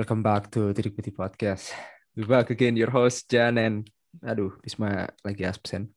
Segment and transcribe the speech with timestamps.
[0.00, 1.76] Welcome back to Tidik Putih Podcast.
[2.16, 3.84] We back again, your host Jan and
[4.24, 5.92] aduh, Bisma lagi absen.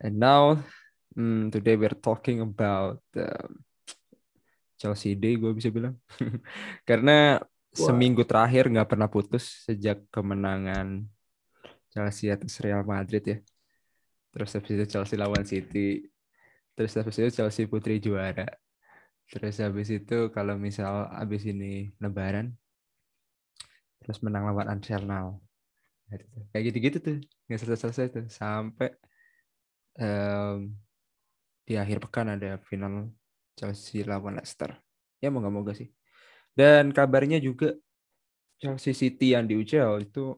[0.00, 0.56] And now,
[1.12, 3.60] hmm, today we're talking about um,
[4.80, 6.00] Chelsea Day, gue bisa bilang.
[6.88, 7.36] Karena
[7.76, 11.04] seminggu terakhir nggak pernah putus sejak kemenangan
[11.92, 13.38] Chelsea atas Real Madrid ya.
[14.32, 16.00] Terus habis itu Chelsea lawan City.
[16.72, 18.48] Terus habis itu Chelsea putri juara.
[19.28, 22.56] Terus habis itu kalau misal habis ini Lebaran,
[24.08, 25.36] terus menang lawan Arsenal.
[26.48, 28.96] Kayak gitu-gitu tuh, nggak selesai-selesai tuh sampai
[30.00, 30.72] um,
[31.68, 33.12] di akhir pekan ada final
[33.52, 34.72] Chelsea lawan Leicester.
[35.20, 35.92] Ya mau nggak mau sih.
[36.56, 37.76] Dan kabarnya juga
[38.56, 40.32] Chelsea City yang di UCL itu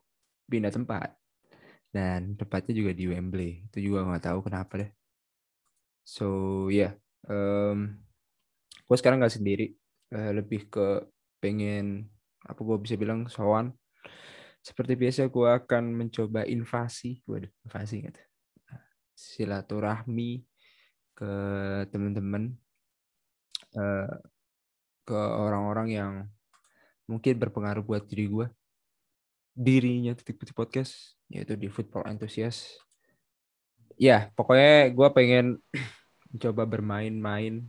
[0.51, 1.15] pindah tempat.
[1.95, 3.71] Dan tempatnya juga di Wembley.
[3.71, 4.91] Itu juga nggak tahu kenapa deh.
[6.03, 6.27] So
[6.67, 6.93] ya, yeah.
[7.31, 7.95] um,
[8.91, 9.79] gue sekarang nggak sendiri.
[10.11, 11.07] Uh, lebih ke
[11.39, 12.11] pengen
[12.45, 13.73] apa gue bisa bilang sowan.
[14.61, 18.23] Seperti biasa gue akan mencoba invasi, waduh invasi gitu.
[19.17, 20.45] Silaturahmi
[21.17, 21.33] ke
[21.93, 22.57] teman-teman,
[23.77, 24.15] uh,
[25.05, 26.13] ke orang-orang yang
[27.09, 28.47] mungkin berpengaruh buat diri gue,
[29.57, 32.81] dirinya titik putih podcast, yaitu di football enthusiast.
[34.01, 35.47] Ya, pokoknya gue pengen
[36.43, 37.69] coba bermain-main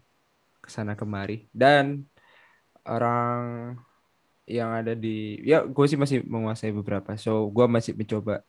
[0.61, 2.05] ke sana kemari dan
[2.85, 3.75] orang
[4.51, 7.15] yang ada di ya gue sih masih menguasai beberapa.
[7.15, 8.43] So gue masih mencoba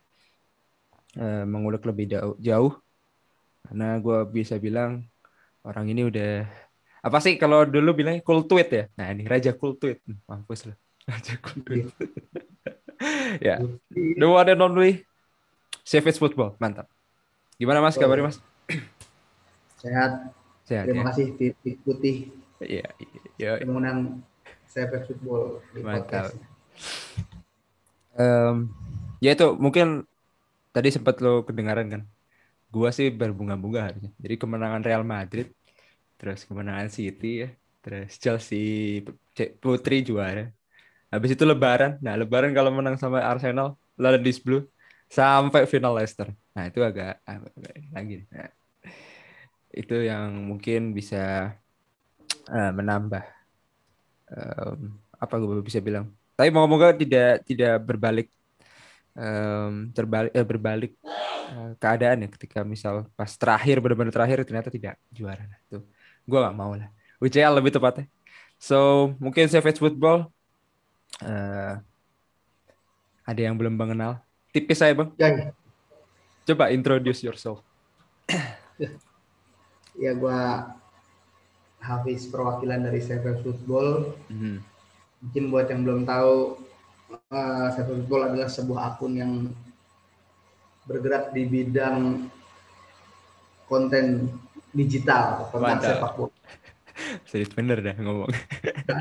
[1.15, 2.73] uh, mengulik lebih jauh, jauh.
[3.63, 5.07] Karena gue bisa bilang
[5.63, 6.43] orang ini udah
[7.03, 8.85] apa sih kalau dulu bilang cool tweet ya?
[8.99, 10.03] Nah ini raja cool tweet.
[10.03, 10.77] Hmm, mampus lah.
[11.11, 11.87] Raja cool tweet.
[13.43, 13.59] Ya.
[13.91, 15.03] The one and only
[15.83, 16.55] Savage Football.
[16.63, 16.87] Mantap.
[17.59, 17.99] Gimana mas?
[17.99, 18.39] Kabarnya mas?
[19.83, 20.31] Sehat.
[20.63, 21.07] Sehat terima ya?
[21.11, 21.27] kasih
[21.83, 22.31] putih.
[22.63, 22.87] Iya
[23.35, 24.23] iya mengundang
[24.73, 26.33] Savage Football di Mantap.
[26.33, 26.33] podcast.
[28.17, 28.73] Um,
[29.21, 30.09] ya itu mungkin
[30.73, 32.03] tadi sempat lo kedengaran kan.
[32.73, 34.09] Gua sih berbunga-bunga harusnya.
[34.17, 35.53] Jadi kemenangan Real Madrid,
[36.17, 37.49] terus kemenangan City ya,
[37.85, 39.05] terus Chelsea
[39.61, 40.49] putri juara.
[41.13, 42.01] Habis itu Lebaran.
[42.01, 44.65] Nah Lebaran kalau menang sama Arsenal, lalu di Blue
[45.13, 46.33] sampai final Leicester.
[46.57, 47.53] Nah itu agak, agak
[47.93, 48.25] lagi.
[48.33, 48.49] Nah,
[49.73, 51.53] itu yang mungkin bisa
[52.49, 53.42] uh, menambah
[54.33, 56.11] um, apa gue bisa bilang?
[56.35, 58.29] Tapi moga-moga tidak tidak berbalik
[59.15, 60.93] um, terbalik eh, berbalik
[61.53, 65.45] uh, keadaan ya ketika misal pas terakhir benar-benar terakhir ternyata tidak juara.
[65.45, 65.83] Nah, tuh
[66.25, 66.89] gue gak mau lah.
[67.23, 68.09] UCL lebih tepatnya.
[68.59, 70.31] So mungkin Savage Football
[71.23, 71.79] uh,
[73.23, 74.19] ada yang belum mengenal?
[74.51, 75.11] Tipis saya bang.
[75.19, 75.55] Yang
[76.43, 77.63] coba introduce yourself.
[79.93, 80.73] Ya gua
[81.83, 84.15] Hafiz perwakilan dari Savage Football.
[84.31, 84.63] Mhm.
[85.23, 86.63] Mungkin buat yang belum tahu,
[87.29, 89.33] uh, Savage Football adalah sebuah akun yang
[90.83, 92.27] bergerak di bidang
[93.67, 94.31] konten
[94.71, 95.91] digital tentang Mantap.
[95.99, 96.35] sepak bola.
[97.29, 98.29] Serius bener dah ngomong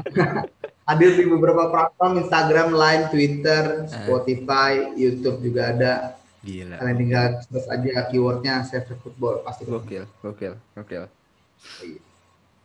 [0.88, 5.94] Hadir di beberapa platform Instagram, Line, Twitter, Spotify, YouTube juga ada.
[6.42, 11.06] gila Kalian tinggal search aja keywordnya Savage Football pasti gokil gokil gokil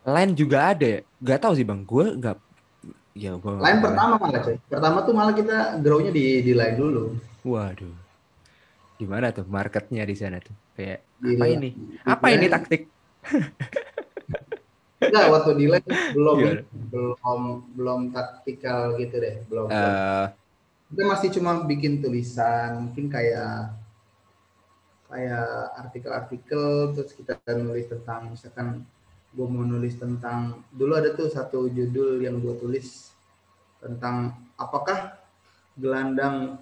[0.07, 0.99] Line juga ada ya?
[1.19, 2.37] Gak tahu sih bang, gue nggak.
[3.13, 3.53] Ya gue.
[3.59, 4.55] Line pertama malah coy.
[4.65, 7.11] Pertama tuh malah kita grow-nya di di line dulu.
[7.43, 7.91] Waduh.
[8.95, 10.55] Gimana tuh marketnya di sana tuh?
[10.73, 11.69] Kayak Di apa line- ini?
[11.73, 12.81] di Apa line- ini taktik?
[14.97, 15.85] Enggak, waktu di line
[16.15, 16.61] belum Gimana?
[16.89, 17.39] belum
[17.75, 19.67] belum taktikal gitu deh, belum.
[19.69, 20.25] Eh,
[20.87, 23.75] Kita masih cuma bikin tulisan, mungkin kayak
[25.05, 25.47] kayak
[25.77, 28.87] artikel-artikel terus kita nulis tentang misalkan
[29.37, 33.13] gue mau nulis tentang dulu ada tuh satu judul yang gue tulis
[33.77, 35.13] tentang apakah
[35.77, 36.57] gelandang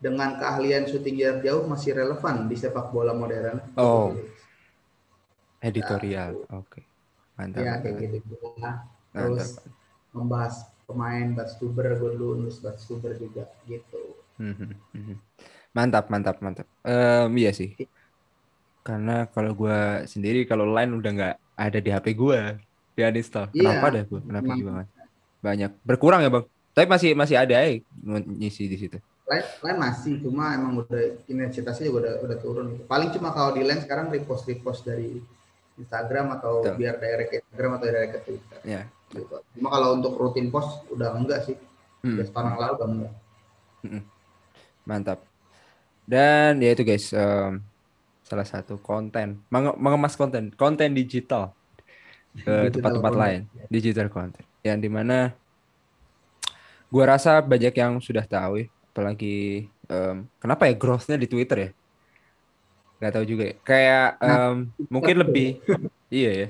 [0.00, 3.60] dengan keahlian syuting jarak jauh masih relevan di sepak bola modern.
[3.76, 4.16] Oh.
[5.62, 6.42] editorial.
[6.50, 6.82] Oke.
[7.38, 7.62] Mantap.
[7.62, 8.12] ya kayak mantap.
[8.18, 8.76] gitu Nah,
[9.14, 9.14] Mantap.
[9.14, 9.48] terus
[10.10, 10.54] membahas
[10.90, 15.16] pemain Batstuber gue dulu nulis Batstuber juga gitu Mhm, mhm.
[15.76, 16.66] Mantap, mantap, mantap.
[16.82, 17.76] Em, iya sih.
[18.82, 22.40] Karena kalau gue sendiri kalau line udah nggak ada di HP gue,
[22.92, 23.48] di uninstall.
[23.50, 23.60] Iya.
[23.74, 24.20] Kenapa dah gue?
[24.20, 24.58] Kenapa Emang.
[24.58, 24.82] gimana?
[25.38, 25.70] Banyak.
[25.82, 26.44] Berkurang ya bang.
[26.72, 27.76] Tapi masih masih ada ya
[28.32, 28.98] ngisi di situ.
[29.22, 32.84] lain lain masih cuma emang udah intensitasnya juga udah udah turun gitu.
[32.84, 35.22] paling cuma kalau di line sekarang repost repost dari
[35.78, 36.76] Instagram atau Betul.
[36.76, 38.82] biar direct Instagram atau direct ke Twitter Ya.
[39.08, 39.40] gitu.
[39.56, 41.56] cuma kalau untuk rutin post udah enggak sih
[42.02, 42.18] Hmm.
[42.18, 43.12] udah setahun lalu udah enggak
[44.82, 45.18] Mantap.
[46.02, 47.62] Dan ya itu guys, em,
[48.32, 51.52] salah satu konten menge- mengemas konten, konten digital
[52.32, 54.48] ke tempat-tempat lain, digital content.
[54.64, 55.36] Yang di mana
[56.88, 61.70] gua rasa banyak yang sudah tahu ya, apalagi um, kenapa ya growth-nya di Twitter ya?
[63.04, 63.56] Gak tahu juga ya.
[63.60, 64.56] Kayak um,
[64.88, 65.60] mungkin lebih
[66.08, 66.48] iya ya.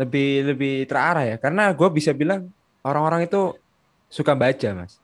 [0.00, 2.48] Lebih lebih terarah ya karena gue bisa bilang
[2.80, 3.52] orang-orang itu
[4.08, 4.96] suka baca, Mas.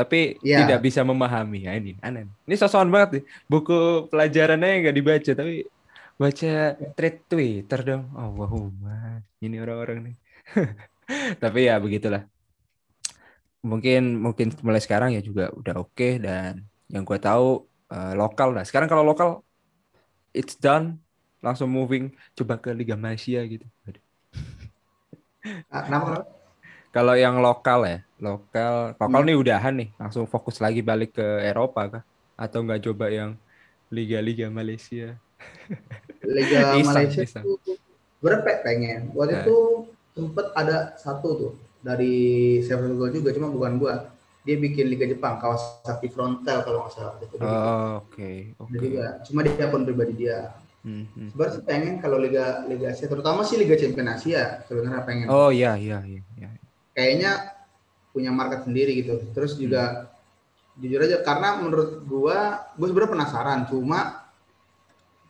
[0.00, 0.64] Tapi Iya.
[0.64, 1.68] tidak bisa memahami.
[1.68, 2.24] Ya ini aneh.
[2.48, 3.24] Ini sosokan banget nih.
[3.44, 5.54] Buku pelajarannya nggak dibaca tapi
[6.16, 6.52] baca
[6.96, 8.04] thread Twitter dong.
[8.16, 8.56] Oh, wow.
[9.44, 10.16] Ini orang-orang nih.
[11.42, 12.22] tapi ya begitulah
[13.60, 18.64] mungkin mungkin mulai sekarang ya juga udah oke dan yang gue tahu eh, lokal lah.
[18.64, 19.44] Sekarang kalau lokal
[20.32, 20.96] it's done
[21.44, 23.66] langsung moving coba ke Liga Malaysia gitu.
[23.88, 24.00] Aduh.
[26.90, 31.86] Kalau yang lokal ya, lokal lokal nih udahan nih, langsung fokus lagi balik ke Eropa
[31.86, 32.02] kah?
[32.34, 33.38] Atau nggak coba yang
[33.94, 35.14] liga-liga Malaysia?
[36.26, 37.44] Liga Malaysia iseng.
[37.46, 37.56] tuh
[38.20, 39.14] berapa pengen.
[39.14, 39.42] Waktu Nah.
[39.46, 39.58] itu
[40.12, 43.94] sempet ada satu tuh dari Seven Goal juga, cuma bukan gua.
[44.42, 47.14] Dia bikin Liga Jepang, Kawasaki Frontale kalau nggak salah.
[47.20, 47.44] Itu bikin.
[47.44, 48.76] Oh, oke, Ada oke.
[48.80, 49.04] juga.
[49.28, 50.38] Cuma dia akun pribadi dia.
[50.80, 51.28] Hmm, hmm.
[51.28, 55.26] Sebenarnya pengen kalau Liga Liga Asia, terutama sih Liga Champion Asia sebenarnya pengen.
[55.28, 56.20] Oh iya iya iya.
[56.92, 57.54] Kayaknya
[58.10, 59.22] punya market sendiri gitu.
[59.30, 60.10] Terus juga
[60.80, 63.60] jujur aja karena menurut gua, gua sebenarnya penasaran.
[63.70, 64.26] Cuma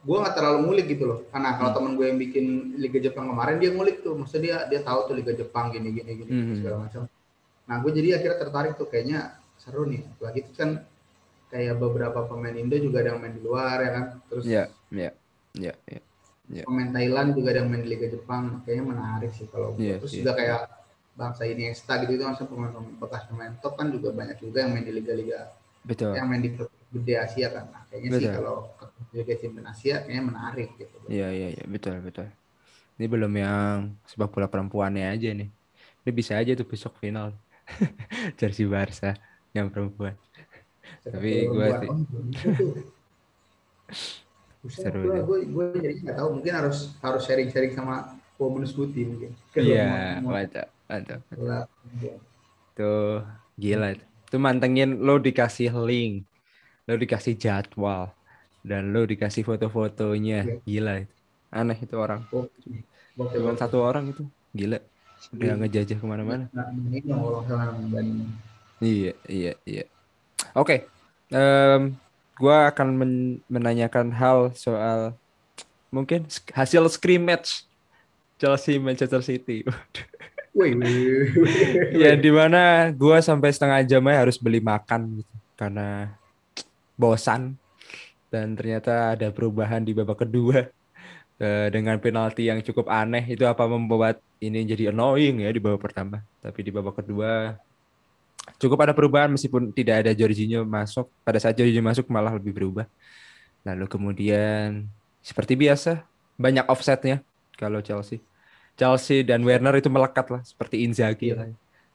[0.01, 1.19] gua nggak terlalu ngulik gitu loh.
[1.29, 1.77] Karena kalau Hmm.
[1.77, 2.47] temen gue yang bikin
[2.81, 6.13] Liga Jepang kemarin dia ngulik tuh, maksudnya dia dia tahu tuh Liga Jepang gini gini
[6.25, 6.57] gini Hmm.
[6.57, 7.03] segala macam.
[7.69, 10.01] Nah gue jadi akhirnya tertarik tuh kayaknya seru nih.
[10.25, 10.81] Lagi itu kan
[11.53, 14.05] kayak beberapa pemain Indo juga ada yang main di luar ya kan.
[14.33, 15.11] Terus Iya, iya.
[15.51, 15.75] Iya,
[16.49, 16.63] iya.
[16.65, 19.75] pemain Thailand juga ada yang main di Liga Jepang kayaknya menarik sih kalau.
[19.77, 20.19] Iya, terus iya.
[20.23, 20.61] juga kayak
[21.19, 22.73] bangsa Iniesta gitu itu maksudnya pemain
[23.03, 25.41] bekas pemain top kan juga banyak juga yang main di liga-liga
[25.85, 26.13] Betul.
[26.17, 28.35] yang main di klub gede Asia kan nah, kayaknya sih Betul.
[28.41, 28.85] kalau ke
[29.15, 32.27] Liga Champions Asia kayaknya menarik gitu Iya iya iya betul betul.
[32.99, 33.75] Ini belum yang
[34.11, 35.49] sepak bola perempuannya aja nih.
[36.03, 37.29] Ini bisa aja tuh besok final.
[38.41, 39.09] Jersey Barca
[39.57, 40.15] yang perempuan.
[41.13, 41.99] Tapi gua sih- oh,
[44.69, 45.23] Seru gua, deh.
[45.29, 47.95] gue gue jadi nggak tahu mungkin harus harus sharing sharing sama
[48.41, 50.33] Women's Putih mungkin Kalau Iya, mau
[50.91, 51.21] mantap.
[52.75, 53.23] Tuh
[53.55, 53.95] gila.
[53.95, 54.05] itu.
[54.39, 56.27] Mantengin lo dikasih link,
[56.87, 58.11] lo dikasih jadwal,
[58.67, 60.47] dan lo dikasih foto-fotonya.
[60.47, 60.55] Iya.
[60.67, 61.15] Gila itu.
[61.51, 62.27] Aneh itu orang.
[62.31, 62.51] Oke.
[63.19, 64.27] Oke, Cuma satu orang itu.
[64.55, 64.79] Gila.
[65.35, 66.47] Udah ngejajah ke mana-mana.
[66.51, 66.71] Nah.
[68.81, 69.85] Iya, iya, iya.
[70.57, 70.89] Oke,
[71.29, 71.93] em,
[72.41, 75.13] gua akan men- menanyakan hal soal
[75.93, 76.25] mungkin
[76.57, 77.69] hasil scrimmage
[78.41, 79.67] Chelsea Manchester City.
[80.51, 80.75] Wih,
[81.95, 86.11] ya di mana gua sampai setengah jam aja harus beli makan gitu karena
[86.99, 87.55] bosan.
[88.31, 90.71] Dan ternyata ada perubahan di babak kedua
[91.41, 93.25] Eh, dengan penalti yang cukup aneh.
[93.33, 96.21] Itu apa membuat ini jadi annoying ya di babak pertama.
[96.45, 97.57] Tapi di babak kedua
[98.61, 101.09] cukup ada perubahan meskipun tidak ada Jorginho masuk.
[101.25, 102.85] Pada saat Jorginho masuk malah lebih berubah.
[103.65, 104.85] Lalu kemudian
[105.25, 106.05] seperti biasa
[106.37, 107.25] banyak offsetnya
[107.57, 108.21] kalau Chelsea
[108.81, 111.37] Chelsea dan Werner itu melekat lah seperti Inzaghi Iya.
[111.37, 111.49] lah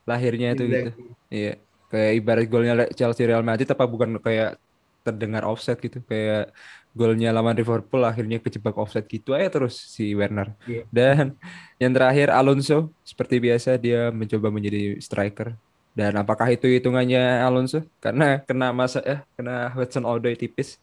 [0.05, 0.91] lahirnya itu gitu.
[1.33, 1.57] Iya,
[1.89, 4.61] kayak ibarat golnya Chelsea Real Madrid apa bukan kayak
[5.01, 6.53] terdengar offset gitu, kayak
[6.93, 10.53] golnya lawan Liverpool akhirnya kejebak offset gitu aja terus si Werner.
[10.69, 10.85] Iya.
[10.93, 11.33] Dan
[11.81, 15.57] yang terakhir Alonso seperti biasa dia mencoba menjadi striker.
[15.95, 17.81] Dan apakah itu hitungannya Alonso?
[18.03, 20.77] Karena kena masa eh kena Hudson Odoi tipis.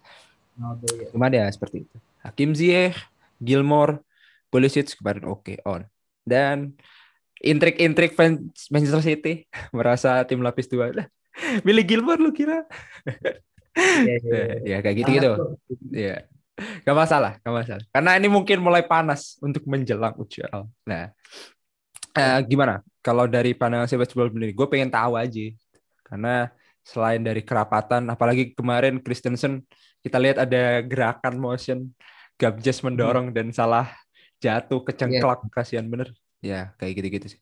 [0.58, 1.08] Nah, tuh, ya.
[1.14, 1.96] Cuma ya seperti itu.
[2.24, 2.96] Hakim Ziyech,
[3.38, 4.00] Gilmore,
[4.52, 5.84] Pulisic kemarin oke on.
[6.22, 6.74] Dan
[7.42, 9.44] intrik-intrik fans Manchester City
[9.76, 11.06] merasa tim lapis dua lah.
[11.66, 12.62] Milih Gilmore lu kira?
[13.74, 15.32] Eh, ya kayak gitu-gitu.
[15.32, 15.52] Sangat tuh.
[15.90, 16.16] Iya.
[16.84, 17.84] Gak masalah, gak masalah.
[17.88, 20.68] Karena ini mungkin mulai panas untuk menjelang UCL.
[20.86, 21.10] Nah,
[22.14, 22.84] eh, gimana?
[23.02, 25.46] Kalau dari pandangan sepak bola sendiri, gue pengen tahu aja.
[26.04, 26.46] Karena
[26.84, 29.64] selain dari kerapatan, apalagi kemarin Christensen
[30.04, 31.78] kita lihat ada gerakan motion,
[32.36, 33.86] Gabjes mendorong dan salah
[34.42, 36.10] jatuh kecengklak, kasihan bener.
[36.42, 37.40] Ya kayak gitu-gitu sih.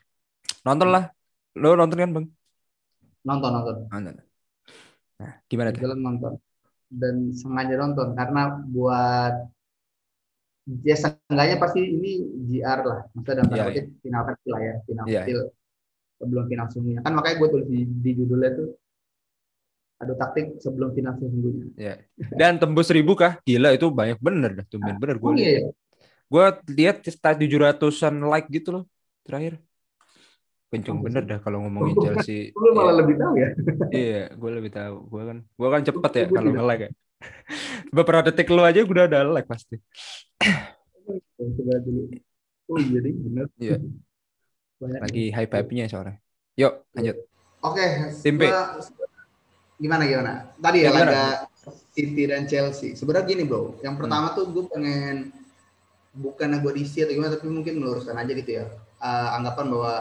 [0.61, 1.09] Nonton lah,
[1.57, 2.27] lo nonton kan bang?
[3.25, 3.77] Nonton, nonton.
[3.89, 4.15] Nonton.
[5.21, 5.81] Nah, gimana tuh?
[5.97, 6.33] Nonton.
[6.91, 9.35] Dan sengaja nonton karena buat
[10.85, 12.13] ya seenggaknya pasti ini
[12.51, 12.99] GR lah.
[13.15, 15.39] Maksudnya dalam tanda Iya, kutip final kecil lah ya, final Iya, kecil
[16.21, 17.01] sebelum final sesungguhnya.
[17.07, 18.69] Kan makanya gue tulis di, di judulnya tuh
[20.01, 21.67] adu taktik sebelum final sesungguhnya.
[21.79, 21.95] Ya.
[22.35, 23.39] Dan tembus ribu kah?
[23.45, 25.31] Gila itu banyak bener dah, tumben bener gue.
[25.31, 25.71] Oh iya, ya?
[26.31, 28.85] Gue lihat start 700-an like gitu loh
[29.27, 29.59] terakhir.
[30.71, 31.31] Kenceng Oh, bener bisa.
[31.35, 32.55] dah kalau ngomongin Chelsea.
[32.63, 33.49] Lu malah lebih tahu ya.
[33.91, 34.95] Iya, gue lebih tahu.
[35.11, 36.55] Gue kan, gue kan cepet ya kalau tidak.
[36.63, 36.91] nge-like ya.
[37.97, 39.77] Beberapa detik lu aja udah ada like pasti.
[41.37, 42.03] Coba dulu.
[42.71, 43.47] Oh iya bener.
[43.59, 43.77] Iya.
[44.79, 45.01] Banyak.
[45.03, 46.17] Lagi hype-hype-nya soalnya.
[46.55, 47.17] Yuk, lanjut.
[47.61, 47.85] Oke,
[48.23, 48.79] Tim gua-
[49.77, 50.33] gimana gimana?
[50.57, 51.25] Tadi ya Ya, laga
[51.93, 52.95] City dan Chelsea.
[52.95, 55.35] Sebenarnya gini bro, yang pertama tuh gue pengen
[56.11, 58.65] bukan gue diisi atau gimana, tapi mungkin meluruskan aja gitu ya.
[59.01, 59.95] Eh, anggapan bahwa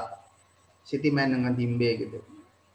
[0.84, 2.20] City main dengan tim B gitu,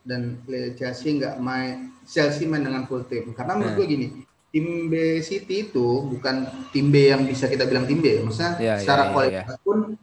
[0.07, 0.39] dan
[0.79, 3.35] Chelsea nggak main, Chelsea main dengan full tim.
[3.35, 3.81] Karena menurut Hmm.
[3.83, 4.07] gue gini,
[4.55, 8.65] tim B City itu bukan tim B yang bisa kita bilang tim B, maksudnya Ya,
[8.75, 9.99] ya, secara ya, kualitas pun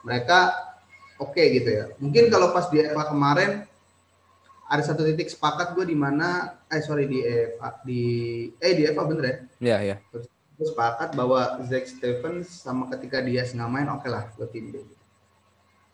[0.00, 0.38] mereka
[1.20, 1.84] oke gitu ya.
[2.00, 3.68] Mungkin kalau pas di FA kemarin
[4.70, 7.20] ada satu titik sepakat gue di mana eh sorry di
[7.60, 8.02] FA di
[8.56, 9.36] eh di FA bener ya.
[9.60, 9.96] Ya, ya.
[10.60, 14.84] Gue sepakat bahwa Zack Stevens sama ketika dia nggak main oke lah buat tim B.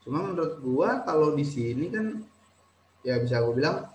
[0.03, 2.27] Cuma menurut gua kalau di sini kan
[3.07, 3.87] ya bisa gue bilang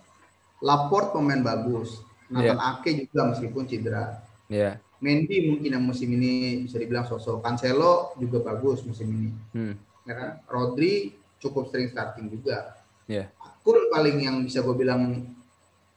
[0.64, 2.00] Laporte pemain bagus.
[2.32, 4.24] Nathan Ake juga meskipun cedera.
[4.48, 4.80] Ya.
[5.02, 7.44] Mendy mungkin yang musim ini bisa dibilang sosok.
[7.44, 9.30] Cancelo juga bagus musim ini.
[9.52, 9.74] Hmm.
[10.08, 10.30] Ya kan?
[10.48, 12.80] Rodri cukup sering starting juga.
[13.04, 13.28] Ya.
[13.60, 15.28] Kun paling yang bisa gue bilang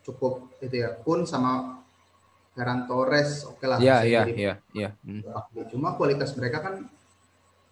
[0.04, 1.00] cukup itu ya.
[1.00, 1.75] Kun sama
[2.56, 3.78] Ferran Torres oke lah.
[3.84, 4.90] Ya, bisa ya, jadi ya, ya.
[5.04, 5.22] Hmm.
[5.68, 6.88] Cuma kualitas mereka kan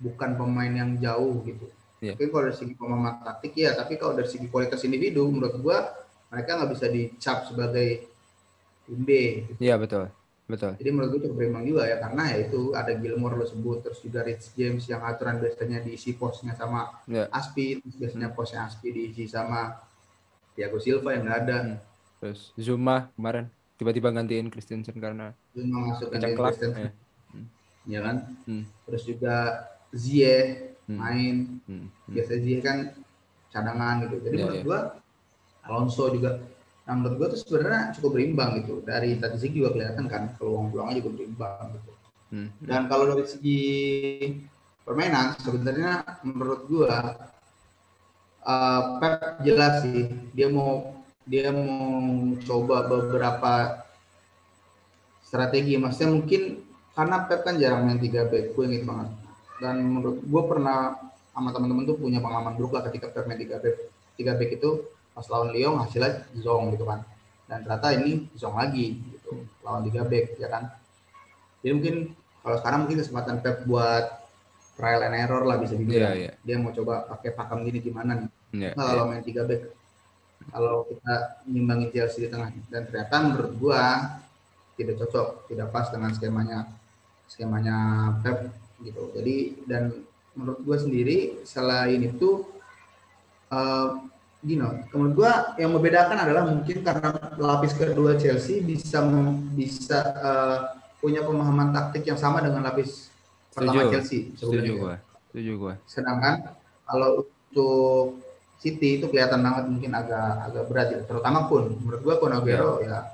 [0.03, 1.71] bukan pemain yang jauh gitu.
[2.03, 2.19] Iya.
[2.19, 5.87] Tapi kalau dari segi pemahaman taktik ya, tapi kalau dari segi kualitas individu menurut gua
[6.27, 8.11] mereka nggak bisa dicap sebagai
[8.83, 9.09] tim B.
[9.47, 9.59] gitu.
[9.63, 10.11] Iya, betul.
[10.43, 10.75] Betul.
[10.75, 14.03] Jadi menurut gua cukup berimbang juga ya karena ya itu ada Gilmore lo sebut terus
[14.03, 17.31] juga Rich James yang aturan biasanya diisi posnya sama Ya.
[17.31, 19.79] Aspi, terus biasanya posnya Aspi diisi sama
[20.59, 21.57] Thiago Silva yang nggak ada.
[21.63, 21.79] Hmm.
[22.19, 25.33] Terus Zuma kemarin tiba-tiba gantiin Christensen karena
[26.13, 26.55] kecengklak.
[26.61, 26.91] Ya.
[27.89, 28.15] ya kan?
[28.47, 28.63] Hmm.
[28.87, 29.35] Terus juga
[29.93, 30.99] Ziyech Hmm.
[30.99, 31.87] main Hmm.
[31.87, 32.11] Hmm.
[32.11, 32.77] biasa dia kan
[33.55, 34.15] cadangan gitu.
[34.19, 34.67] Jadi Iya, menurut iya.
[34.67, 34.79] gua
[35.63, 36.43] Alonso juga
[36.83, 38.83] nah menurut gua tuh sebenarnya cukup berimbang gitu.
[38.83, 41.91] Dari statistik juga kelihatan kan peluang-peluangnya juga berimbang gitu.
[42.35, 42.47] Hmm.
[42.59, 43.61] Dan kalau dari segi
[44.83, 47.15] permainan sebenarnya menurut gua
[48.43, 50.03] eh, Pep jelas sih
[50.35, 53.83] dia mau dia mau coba beberapa
[55.23, 55.79] strategi.
[55.79, 56.41] Maksudnya mungkin
[56.93, 59.09] karena Pep kan jarang main 3 back gue inget banget.
[59.57, 60.99] Dan menurut gue pernah
[61.33, 63.75] sama teman-teman tuh punya pengalaman buruk lah ketika Pep main 3 back.
[64.19, 64.69] 3 back itu
[65.13, 67.01] pas lawan Lyon hasilnya zong gitu kan.
[67.49, 70.69] Dan ternyata ini zong lagi gitu lawan 3 back ya kan.
[71.63, 71.95] Jadi mungkin
[72.43, 74.21] kalau sekarang mungkin kesempatan Pep buat
[74.77, 76.13] trial and error lah bisa dibilang.
[76.17, 76.31] Iya.
[76.41, 78.29] dia mau coba pakai pakem gini gimana nih?
[78.53, 79.61] Ya, Nah, kalau main 3 back
[80.49, 83.81] kalau kita nyimbangin Chelsea di tengah dan ternyata menurut gua
[84.75, 86.59] tidak cocok tidak pas dengan skemanya
[87.29, 87.77] skemanya
[88.25, 88.49] Pep
[88.81, 89.35] gitu jadi
[89.69, 89.83] dan
[90.33, 92.43] menurut gua sendiri selain itu
[93.53, 93.89] eh
[94.43, 94.59] gini
[94.91, 98.99] menurut gua yang membedakan adalah mungkin karena lapis kedua Chelsea bisa
[99.55, 100.59] bisa eh,
[100.99, 103.11] punya pemahaman taktik yang sama dengan lapis
[103.51, 103.91] pertama Setuju.
[103.91, 104.95] Chelsea setuju gua.
[105.31, 105.73] Setuju gua.
[105.87, 106.33] Sedangkan
[106.83, 108.19] kalau untuk
[108.63, 110.99] City itu kelihatan banget mungkin agak agak berat ya.
[111.03, 111.75] Terutama Kun.
[111.83, 113.11] Menurut gua Kun Aguero ya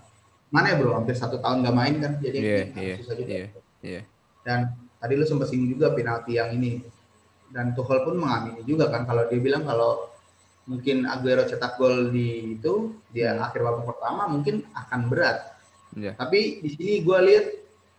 [0.50, 0.98] mana ya bro?
[0.98, 2.13] Hampir satu tahun nggak main kan.
[2.22, 3.29] Jadi agak iya, susah juga.
[3.29, 3.46] iya,
[3.82, 4.01] iya.
[4.46, 4.60] Dan
[4.98, 6.82] tadi lu sempat singgung juga penalti yang ini.
[7.50, 10.06] Dan Tuchel pun mengamini juga kan kalau dia bilang kalau
[10.70, 13.46] mungkin Aguero cetak gol di itu dia Hmm.
[13.50, 15.58] akhir babak pertama mungkin akan berat.
[15.98, 16.13] Iya.
[16.13, 17.46] Tapi di sini gua lihat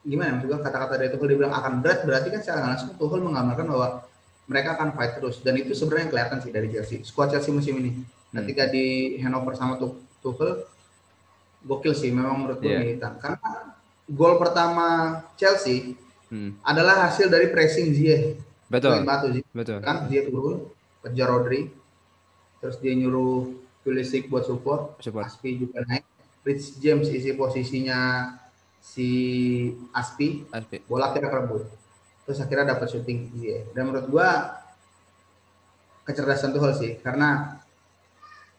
[0.07, 3.23] gimana maksud gua kata-kata dari Tuchel dia bilang akan berat berarti kan secara langsung Tuchel
[3.23, 3.89] menggambarkan bahwa
[4.51, 6.99] mereka akan fight terus dan itu sebenarnya yang kelihatan sih dari Chelsea.
[7.01, 8.37] Skuad Chelsea musim ini Hmm.
[8.37, 8.85] ketika di
[9.19, 10.67] handover sama Tu- Tuchel
[11.61, 12.79] gokil sih memang menurut gue Iya.
[12.79, 13.75] militan karena
[14.07, 14.87] gol pertama
[15.35, 15.95] Chelsea
[16.27, 16.55] Hmm.
[16.61, 18.39] adalah hasil dari pressing Ziyech.
[18.67, 19.79] Betul, batu betul.
[19.81, 20.67] kan dia turun
[21.01, 21.71] kejar Rodri
[22.59, 25.27] terus dia nyuruh Pulisic buat support Support.
[25.27, 26.05] Aspi juga naik
[26.41, 28.31] Rich James isi posisinya
[28.79, 29.09] si
[29.91, 30.85] Aspi Aspi.
[30.85, 31.65] bola akhirnya kerebut
[32.31, 34.55] terus akhirnya dapat shooting dia dan menurut gua
[36.07, 37.59] kecerdasan Tuchel sih karena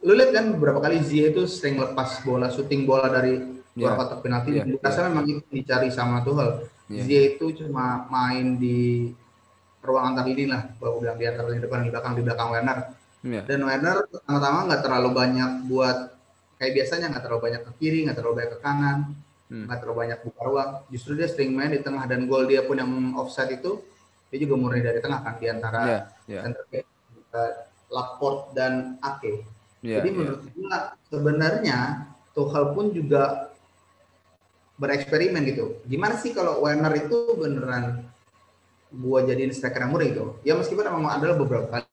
[0.03, 3.39] lu lihat kan beberapa kali Zia itu sering lepas bola shooting bola dari
[3.71, 3.99] luar Iya.
[4.03, 7.01] kotak penalti Iya, dan rasa memang itu dicari sama Tuchel Iya.
[7.07, 9.07] Zia itu cuma main di
[9.79, 12.79] ruang antar lini lah kalau bilang di antar lini depan di belakang di belakang Werner
[13.23, 13.41] Iya.
[13.47, 15.97] dan Werner pertama-tama nggak terlalu banyak buat
[16.59, 18.99] kayak biasanya nggak terlalu banyak ke kiri nggak terlalu banyak ke kanan
[19.51, 19.67] Hmm.
[19.67, 22.79] nggak terlalu banyak buka ruang justru dia sering main di tengah dan gol dia pun
[22.79, 22.87] yang
[23.19, 23.83] offside itu
[24.31, 26.39] dia juga murni dari tengah kan di antara Iya, iya.
[26.47, 26.85] center back,
[27.35, 27.53] eh,
[27.91, 29.43] Laporte dan Ake
[29.83, 30.15] Iya, jadi iya.
[30.15, 31.77] menurut gua sebenarnya
[32.31, 33.51] Tuchel pun juga
[34.79, 38.07] bereksperimen gitu gimana sih kalau Werner itu beneran
[38.89, 41.85] gua jadiin striker yang murni gitu ya meskipun memang ada beberapa kali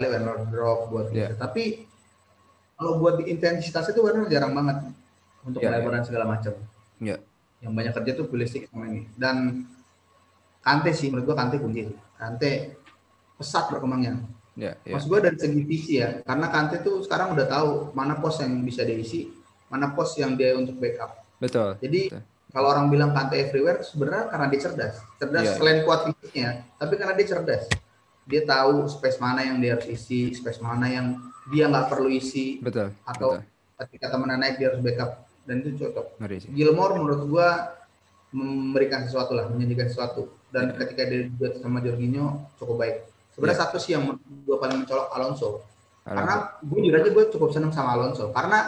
[0.00, 1.30] Werner drop buat Iya.
[1.30, 1.84] gitu tapi
[2.74, 4.88] kalau buat di intensitas itu Werner jarang banget
[5.44, 6.56] untuk Iya, melebar dan segala macam
[7.02, 7.18] Iya.
[7.64, 9.64] yang banyak kerja tuh Pulisic sama ini dan
[10.60, 11.88] Kante sih menurut gua Kante kunci.
[12.16, 12.76] Kante
[13.36, 14.20] pesat berkembangnya
[14.54, 14.94] Ya, ya.
[14.94, 18.62] Maksud gue dari segi visi ya, karena Kante tuh sekarang udah tahu mana pos yang
[18.62, 19.26] bisa diisi,
[19.66, 21.26] mana pos yang dia untuk backup.
[21.42, 21.74] Betul.
[21.82, 22.22] Jadi betul.
[22.54, 24.94] kalau orang bilang Kante everywhere, sebenarnya karena dia cerdas.
[25.18, 25.54] Cerdas Iya.
[25.58, 27.66] selain kuat fisiknya, tapi karena dia cerdas.
[28.30, 31.18] Dia tahu space mana yang dia harus isi, space mana yang
[31.50, 32.94] dia nggak perlu isi, Betul.
[33.02, 33.50] atau betul.
[33.90, 35.26] ketika temennya naik dia harus backup.
[35.44, 36.18] Dan itu cocok.
[36.50, 37.48] Gilmore menurut gua
[38.30, 40.26] memberikan sesuatu lah, menyajikan sesuatu.
[40.50, 40.76] Dan Iya.
[40.82, 42.96] ketika dia dibuat sama Jorginho cukup baik.
[43.30, 43.64] Sebenarnya Iya.
[43.66, 44.06] satu sih yang
[44.42, 45.48] gua paling mencolok Alonso.
[46.04, 46.18] Alonso.
[46.20, 48.28] Karena gue jujur aja gue cukup seneng sama Alonso.
[48.30, 48.58] Karena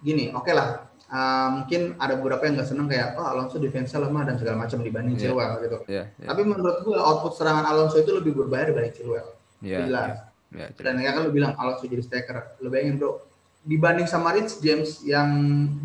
[0.00, 0.88] gini, oke lah.
[1.12, 4.80] uh, mungkin ada beberapa yang nggak seneng kayak, oh Alonso defense lemah dan segala macam
[4.80, 5.28] dibanding Iya.
[5.28, 5.76] Chilwell gitu.
[5.84, 9.28] Ya, ya, Tapi menurut gue output serangan Alonso itu lebih berbahaya dibanding Chilwell.
[9.60, 10.24] ya, jelas.
[10.50, 12.56] ya, ya, Dan ya kan lu bilang Alonso jadi striker.
[12.58, 13.20] Lu bayangin bro,
[13.62, 15.30] dibanding sama Rich James yang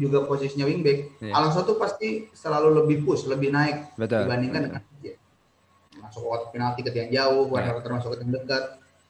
[0.01, 1.34] juga posisinya wingback, Iya.
[1.38, 4.25] Alonso tuh pasti selalu lebih push, lebih naik Betul.
[4.25, 4.74] dibandingkan betul.
[4.74, 5.15] dengan dia.
[6.01, 7.62] Masuk ke kotak penalti ke yang jauh, Iya.
[7.69, 7.84] yeah.
[7.86, 8.63] termasuk ke yang dekat.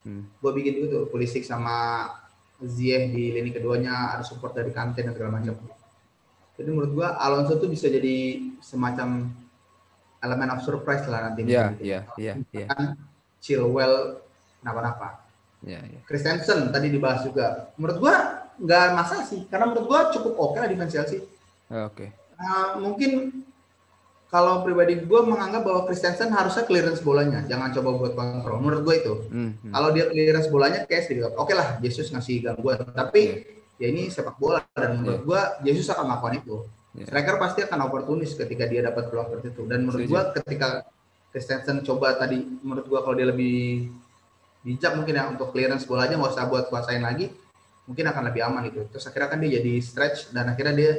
[0.03, 0.23] Hmm.
[0.43, 2.07] Gue bikin itu tuh, Pulisic sama
[2.57, 5.53] Ziyech di lini keduanya ada support dari Kante dan segala macam.
[6.57, 9.29] Jadi menurut gua Alonso tuh bisa jadi semacam
[10.25, 11.45] elemen of surprise lah nanti.
[11.45, 12.97] Iya, iya, iya, iya, Kan
[13.37, 14.25] Chilwell
[14.65, 15.21] kenapa-napa.
[15.61, 16.01] iya, iya.
[16.09, 17.69] Christensen tadi dibahas juga.
[17.77, 18.15] Menurut gua
[18.57, 21.21] nggak masalah sih, karena menurut gua cukup oke lah defense Chelsea.
[21.69, 22.09] Oke.
[22.37, 23.43] Uh, mungkin
[24.27, 28.57] kalau pribadi gua menganggap bahwa Christensen harusnya clearance bolanya, jangan coba buat kontrol.
[28.59, 29.13] Menurut gua itu.
[29.29, 29.71] Hmm, hmm.
[29.71, 31.37] Kalau dia clearance bolanya kayak sedikit.
[31.37, 33.45] Oke lah, Jesus ngasih gangguan, tapi
[33.77, 36.55] ya ini sepak bola dan menurut gua Jesus akan melakukan itu.
[36.97, 37.05] Iya.
[37.13, 39.63] Striker pasti akan oportunis ketika dia dapat peluang seperti itu.
[39.69, 40.81] Dan menurut gua ketika
[41.29, 43.87] Christensen coba tadi, menurut gua kalau dia lebih
[44.65, 47.31] bijak mungkin ya untuk clearance bolanya nggak usah buat kuasain lagi,
[47.87, 48.83] mungkin akan lebih aman gitu.
[48.91, 50.91] Terus akhirnya kan dia jadi stretch dan akhirnya dia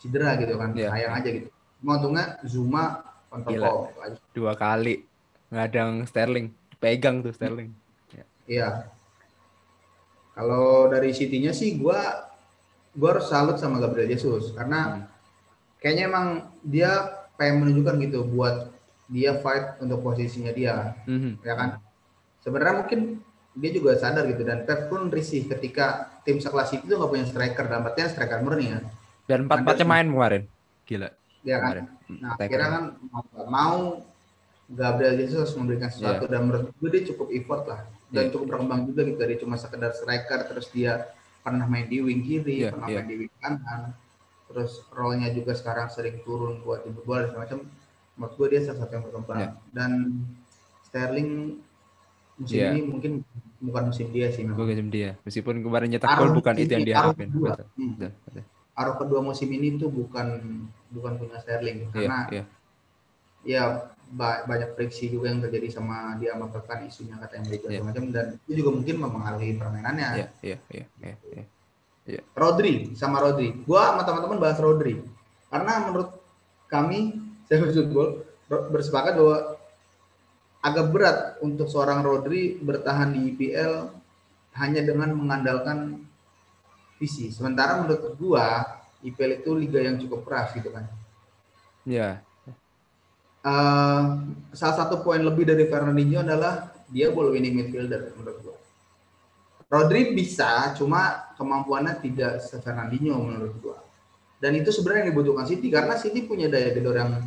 [0.00, 0.88] cedera gitu kan, Iya.
[0.90, 1.48] sayang aja gitu.
[1.78, 2.84] Cuma untungnya Zuma
[3.30, 4.18] kontrol gitu aja.
[4.32, 5.04] Dua kali
[5.52, 6.48] ngadang Sterling,
[6.80, 7.70] pegang tuh Sterling.
[8.48, 8.88] Iya.
[10.32, 12.00] Kalau dari City-nya sih gua
[12.96, 15.02] gua harus salut sama Gabriel Jesus karena Hmm.
[15.78, 16.26] kayaknya emang
[16.64, 16.90] dia
[17.36, 18.72] pengen menunjukkan gitu buat
[19.12, 21.44] dia fight untuk posisinya dia, Mhm.
[21.44, 21.70] ya kan?
[22.40, 23.00] Sebenarnya mungkin
[23.52, 27.64] dia juga sadar gitu dan Pep pun risih ketika tim sekelas itu nggak punya striker
[27.66, 28.80] dalam artian striker murni ya,
[29.24, 30.42] Dan empat empatnya main kemarin.
[30.82, 31.08] Gila.
[31.42, 31.68] ya kan?
[31.68, 31.86] Kemarin.
[32.12, 32.48] Nah, Striker.
[32.48, 32.84] akhirnya kan
[33.46, 33.78] mau
[34.66, 38.30] Gabriel Jesus harus memberikan sesuatu dan menurut gue dia cukup effort lah dan Iya.
[38.30, 42.62] cukup berkembang juga gitu dari cuma sekedar striker terus dia pernah main di wing kiri,
[42.62, 42.96] Iya, pernah iya.
[43.00, 43.82] main di wing kanan,
[44.46, 47.58] terus role-nya juga sekarang sering turun buat jemput bola dan macam.
[48.14, 49.50] Menurut gue dia salah satu yang berkembang Iya.
[49.70, 49.90] dan
[50.84, 51.60] Sterling
[52.36, 52.68] musim Iya.
[52.72, 53.12] ini mungkin
[53.58, 54.56] bukan musim dia sih memang.
[54.58, 55.10] Gue dia.
[55.22, 57.50] Meskipun kemarin nyetak gol bukan itu yang taruh kedua.
[57.54, 57.92] Betul, Hmm.
[57.94, 58.42] betul, betul.
[58.72, 60.26] Paruh kedua musim ini tuh bukan
[60.88, 62.44] bukan punya Sterling Iya, karena iya.
[63.44, 63.62] ya
[64.08, 66.48] ba- banyak friksi juga yang terjadi sama dia sama
[66.82, 67.80] isunya kata yang Iya.
[67.80, 70.08] macam macam dan itu juga mungkin mempengaruhi permainannya.
[70.16, 71.14] Iya, iya, iya, iya,
[72.08, 72.20] iya.
[72.32, 73.52] Rodri sama Rodri.
[73.62, 74.98] Gua sama teman-teman bahas Rodri.
[75.48, 76.08] Karena menurut
[76.66, 77.12] kami
[77.46, 77.60] saya
[78.48, 79.36] ro- bersepakat bahwa
[80.62, 83.90] agak berat untuk seorang Rodri bertahan di IPL
[84.56, 86.06] hanya dengan mengandalkan
[87.02, 87.34] visi.
[87.34, 90.86] Sementara menurut gua IPL itu liga yang cukup keras gitu kan.
[91.82, 92.22] Iya,
[93.42, 94.02] Eh,
[94.54, 98.56] salah satu poin lebih dari Fernandinho adalah dia ball winning midfielder menurut gua.
[99.66, 103.78] Rodri bisa, cuma kemampuannya tidak se Fernandinho menurut gua.
[104.38, 107.18] Dan itu sebenarnya yang dibutuhkan City karena City punya daya gedor yang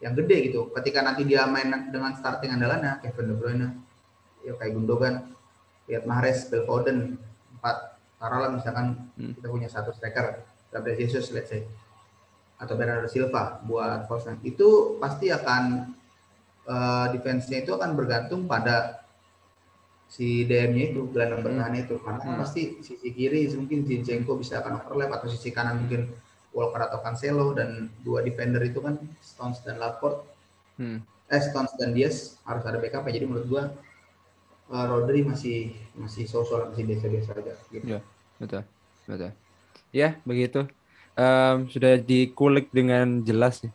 [0.00, 0.68] yang gede gitu.
[0.76, 3.68] Ketika nanti dia main dengan starting andalannya Kevin De Bruyne,
[4.44, 5.14] ya kayak Gundogan,
[5.88, 7.16] lihat Mahrez, Phil Foden,
[7.58, 9.32] empat taruhlah misalkan Hmm.
[9.36, 11.64] kita punya satu striker, Gabriel Jesus let's say
[12.56, 14.40] atau Bernardo Silva buat nine.
[14.40, 15.92] itu pasti akan
[16.66, 19.06] eh, defense-nya itu akan bergantung pada
[20.10, 21.46] si DM-nya itu gelandang Hmm.
[21.46, 22.38] bertahan itu karena Hmm.
[22.42, 26.10] pasti sisi kiri mungkin Zinchenko bisa akan overlap atau sisi kanan mungkin
[26.56, 30.24] Walker atau Cancelo dan dua defender itu kan Stones dan Laporte
[30.76, 31.00] Hmm.
[31.32, 33.62] eh Stones dan Diaz harus ada backup ya jadi menurut gua
[34.72, 37.84] eh, Rodri masih masih sosok masih biasa-biasa aja gitu.
[37.86, 38.00] Iya.
[38.36, 38.62] betul,
[39.08, 39.30] betul.
[39.94, 40.68] Ya, begitu.
[41.16, 43.72] Em, sudah dikulik dengan jelas nih.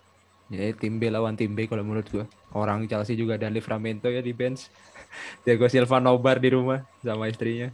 [0.52, 2.26] Ya, tim B lawan tim B kalau menurut gua.
[2.54, 4.68] Orang Chelsea juga ada Livramento ya di bench.
[5.48, 7.72] Diego Silva nobar di rumah sama istrinya.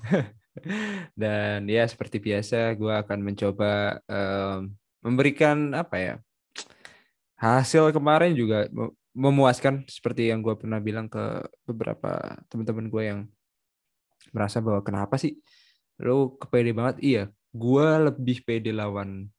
[1.22, 4.72] Dan ya seperti biasa gua akan mencoba em,
[5.06, 6.14] memberikan apa ya?
[7.38, 13.20] Hasil kemarin juga me- memuaskan seperti yang gua pernah bilang ke beberapa teman-teman gue yang
[14.34, 15.38] merasa bahwa kenapa sih
[16.02, 19.30] lu kepede banget iya gua lebih pede lawan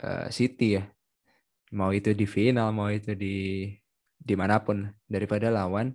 [0.00, 0.84] eh, City ya
[1.72, 3.68] mau itu di final mau itu di
[4.22, 5.90] di mana pun daripada lawan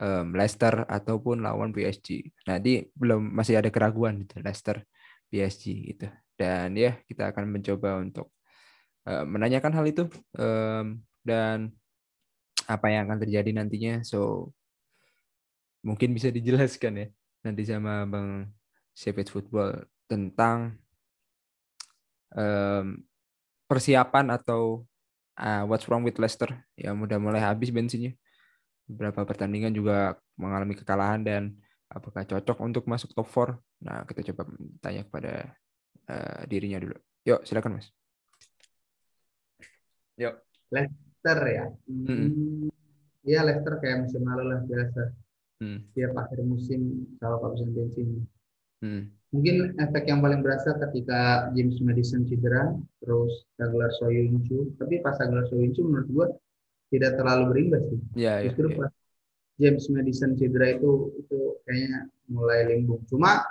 [0.00, 2.32] um, Leicester ataupun lawan PSG.
[2.48, 4.80] Nanti belum masih ada keraguan gitu Leicester
[5.28, 6.08] PSG gitu.
[6.38, 8.30] Dan ya kita akan mencoba untuk
[9.10, 10.06] uh, menanyakan hal itu
[10.38, 11.74] um, dan
[12.70, 14.06] apa yang akan terjadi nantinya.
[14.06, 14.52] So
[15.82, 17.06] mungkin bisa dijelaskan ya
[17.42, 18.54] nanti sama Bang
[18.94, 20.78] Savage Football tentang
[22.38, 23.02] um,
[23.66, 24.86] persiapan atau
[25.42, 26.54] uh, what's wrong with Leicester.
[26.78, 28.14] Yang udah mulai habis bensinnya.
[28.86, 34.42] Beberapa pertandingan juga mengalami kekalahan dan apakah cocok untuk masuk top 4 nah kita coba
[34.84, 35.56] tanya kepada
[36.08, 37.88] uh, dirinya dulu yuk silakan mas
[40.18, 40.34] yuk
[40.68, 42.06] Leicester ya hmm.
[42.06, 42.68] hmm.
[43.24, 45.02] ya Leicester kayak musim lalu lah biasa
[45.64, 45.78] hmm.
[45.94, 48.08] tiap akhir musim kalau kehabisan bensin
[48.82, 54.72] hmm mungkin efek yang paling berasa ketika James Madison cedera, terus Douglas Soyuncu.
[54.80, 56.26] Tapi pas Douglas Soyuncu menurut gua
[56.88, 58.00] tidak terlalu berimbas sih.
[58.16, 58.92] Yeah, iya, Justru yeah, pas
[59.58, 63.04] James Madison cedera itu itu kayaknya mulai limbung.
[63.04, 63.44] Cuma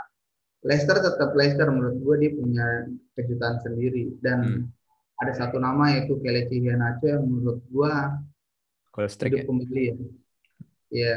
[0.65, 2.65] Leicester tetap Leicester menurut gua dia punya
[3.13, 5.21] kejutan sendiri dan hmm.
[5.21, 8.17] ada satu nama yaitu Kelechi Iheanacho yang menurut gua
[8.97, 9.45] hidup ya?
[9.45, 9.95] kembali ya.
[10.87, 11.15] Iya,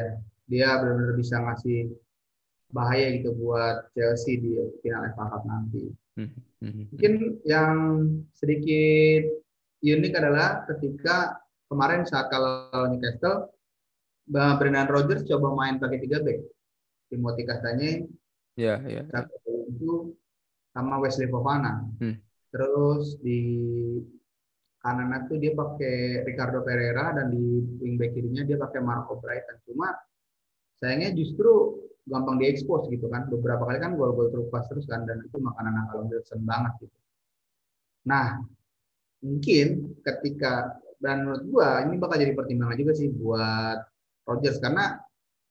[0.50, 1.94] dia benar-benar bisa ngasih
[2.70, 5.84] bahaya gitu buat Chelsea di final FA Cup nanti.
[6.18, 6.84] Hmm, hmm, hmm.
[6.92, 7.14] Mungkin
[7.48, 7.76] yang
[8.36, 9.30] sedikit
[9.80, 11.40] unik adalah ketika
[11.72, 13.48] kemarin saat kalau Newcastle,
[14.30, 16.44] Brendan Rodgers coba main pakai tiga back.
[17.10, 18.06] Timothy Castagne,
[18.60, 19.02] ya, ya.
[19.72, 20.12] itu
[20.76, 21.88] sama Wesley Fofana.
[21.96, 22.20] Hmm.
[22.52, 23.40] Terus di
[24.84, 29.56] kanan itu dia pakai Ricardo Pereira dan di wingback kirinya dia pakai Marco Brighton.
[29.64, 29.92] Cuma
[30.80, 35.36] sayangnya justru gampang diekspos gitu kan beberapa kali kan gol-gol terupas terus kan dan itu
[35.36, 36.96] makanan akal Wilson banget gitu
[38.08, 38.40] nah
[39.20, 43.78] mungkin ketika dan menurut gua ini bakal jadi pertimbangan juga sih buat
[44.24, 44.96] Rodgers karena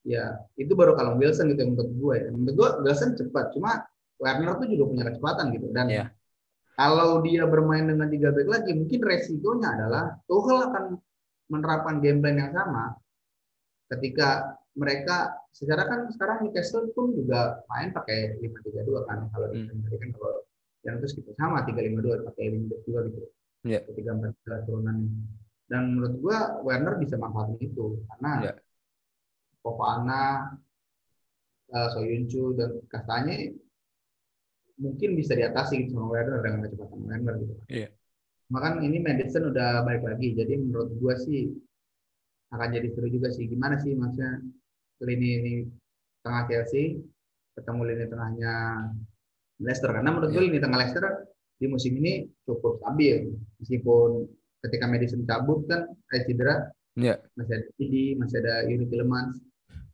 [0.04, 3.84] ya itu baru kalau Wilson gitu menurut gua ya menurut gua Wilson cepat cuma
[4.20, 6.08] Werner tuh juga punya kecepatan gitu dan yeah.
[6.76, 10.84] kalau dia bermain dengan tiga back lagi mungkin resikonya adalah Tuchel akan
[11.52, 12.96] menerapkan game plan yang sama
[13.90, 19.50] ketika mereka secara kan sekarang Newcastle pun juga main pakai lima tiga dua kan kalau
[19.50, 19.66] hmm.
[19.68, 20.46] kan kalau
[20.86, 23.20] yang terus kita sama tiga lima dua pakai lima dua gitu
[23.66, 23.82] yeah.
[23.92, 25.10] tiga empat turunan
[25.68, 28.56] dan menurut gua Werner bisa manfaatin itu karena yeah.
[29.60, 30.56] Fofana,
[31.72, 33.52] uh, Soyuncu dan katanya
[34.80, 37.54] mungkin bisa diatasi gitu sama Werner dengan kecepatan Werner gitu.
[37.68, 37.90] Yeah.
[38.50, 41.52] Makan ini Madison udah balik lagi, jadi menurut gua sih
[42.50, 43.46] akan jadi seru juga sih.
[43.46, 44.42] Gimana sih maksudnya
[45.04, 45.54] lini ini
[46.20, 47.00] tengah Chelsea
[47.56, 48.54] ketemu lini tengahnya
[49.60, 50.48] Leicester karena menurut gue iya.
[50.48, 51.04] lini tengah Leicester
[51.60, 54.24] di musim ini cukup stabil meskipun
[54.64, 56.56] ketika Madison cabut kan kayak cedera
[56.96, 57.18] yeah.
[57.36, 59.34] masih ada Didi masih ada Yuri Tillemans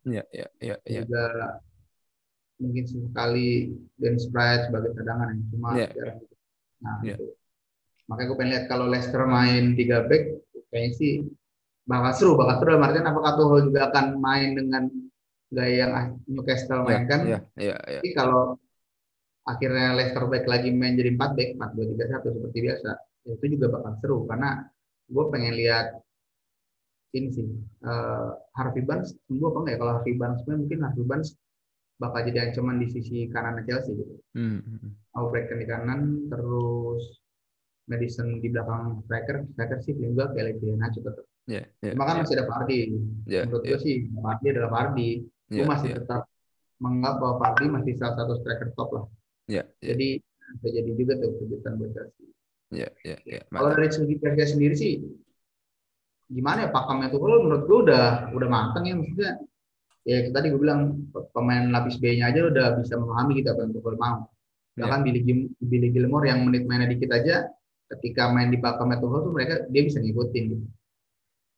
[0.07, 1.03] yeah, yeah, yeah, yeah.
[1.05, 1.25] juga
[2.57, 3.49] mungkin sekali
[4.01, 5.91] Dennis Price sebagai cadangan yang cuma yeah.
[5.93, 6.19] jarang
[6.81, 7.17] nah yeah.
[7.17, 7.33] itu
[8.07, 10.23] makanya gue pengen lihat kalau Leicester main tiga back
[10.71, 11.13] kayaknya sih
[11.87, 12.75] bakal seru, bakal seru.
[12.83, 14.83] Artinya apakah Tuchel juga akan main dengan
[15.47, 15.91] gaya yang
[16.27, 17.19] Newcastle iya, mainkan?
[17.23, 18.59] Yeah, yeah, Tapi kalau
[19.47, 22.89] akhirnya Leicester back lagi main jadi 4 back, 4 2 3 1 seperti biasa,
[23.23, 24.67] ya itu juga bakal seru karena
[25.07, 25.87] gue pengen lihat
[27.15, 27.47] ini sih
[27.87, 31.29] uh, Harvey Barnes sembuh apa enggak ya kalau Harvey Barnes mungkin Harvey Barnes
[31.97, 34.15] bakal jadi ancaman di sisi kanan Chelsea gitu.
[34.37, 35.25] Mm -hmm.
[35.33, 37.21] break di kanan terus
[37.87, 42.23] Madison di belakang striker, striker sih juga kayak Nacho tetap Yeah, yeah, Cuma kan yeah.
[42.27, 42.79] masih ada Fardi.
[43.23, 43.71] Yeah, Menurut yeah.
[43.71, 45.09] gue sih Fardi adalah Fardi.
[45.47, 45.97] Yeah, gue masih yeah.
[46.03, 46.21] tetap
[46.83, 49.05] menganggap bahwa Fardi masih salah satu striker top lah.
[49.47, 49.95] Yeah, yeah.
[49.95, 50.07] Jadi
[50.59, 52.27] bisa jadi juga tuh kejutan buat Chelsea.
[52.75, 53.43] Yeah, yeah, yeah.
[53.47, 54.93] Kalau dari segi kerja sendiri sih
[56.27, 59.33] gimana ya pakamnya tuh kalau menurut gue udah udah matang ya maksudnya.
[60.07, 61.03] Ya tadi gue bilang
[61.35, 64.17] pemain lapis B-nya aja udah bisa memahami kita gitu apa yang Tuchel mau.
[64.77, 65.05] Bahkan yeah.
[65.11, 65.21] Billy,
[65.59, 67.51] Billy Gilmore yang menit mainnya dikit aja
[67.91, 70.65] ketika main di pakamnya Tuchel tuh mereka dia bisa ngikutin gitu.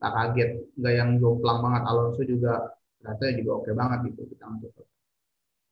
[0.02, 0.50] Tak kaget
[0.82, 4.72] nggak yang jomplang banget Alonso juga ternyata juga oke banget gitu kita untuk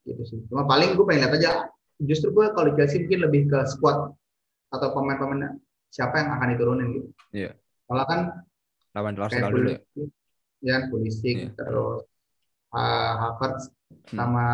[0.06, 0.40] gitu sih.
[0.46, 1.52] Cuma paling gue pengen lihat aja
[1.98, 4.14] justru gue kalau Chelsea mungkin lebih ke squad
[4.70, 5.58] atau pemain-pemain
[5.90, 7.10] siapa yang akan diturunin gitu.
[7.34, 7.52] Iya.
[7.88, 8.20] Kalau kan
[8.98, 9.80] lawan Arsenal dulu ya
[10.62, 11.54] ya Pulisic yeah.
[11.54, 12.06] terus
[12.74, 13.70] uh, Havertz
[14.10, 14.18] hmm.
[14.18, 14.46] sama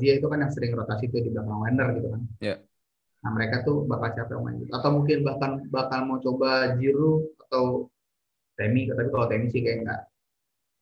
[0.00, 2.58] Zia itu kan yang sering rotasi itu di belakang Werner gitu kan yeah.
[3.20, 7.92] nah mereka tuh bakal yang main gitu atau mungkin bahkan bakal mau coba Giroud atau
[8.56, 10.00] Temi tapi kalau Temi sih kayak enggak